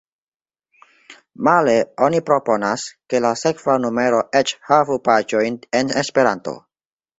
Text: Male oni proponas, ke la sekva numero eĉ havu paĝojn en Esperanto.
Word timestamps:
Male 1.47 1.75
oni 2.05 2.21
proponas, 2.29 2.87
ke 3.13 3.21
la 3.27 3.33
sekva 3.43 3.77
numero 3.85 4.25
eĉ 4.41 4.57
havu 4.73 5.01
paĝojn 5.11 5.63
en 5.83 5.97
Esperanto. 6.05 6.59